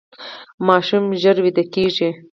[0.67, 2.09] ماشوم ژر ویده کیږي.